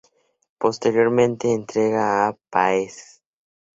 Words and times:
Posteriormente 0.57 1.45
entrega 1.53 2.27
a 2.27 2.35
Páez. 2.49 2.95